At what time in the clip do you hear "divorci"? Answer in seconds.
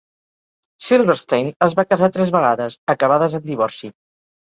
3.55-3.97